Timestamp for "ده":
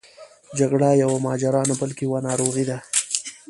2.69-2.77